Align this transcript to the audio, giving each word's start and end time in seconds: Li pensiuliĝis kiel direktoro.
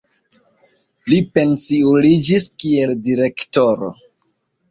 Li 1.11 1.17
pensiuliĝis 1.35 2.47
kiel 2.63 2.93
direktoro. 3.09 3.91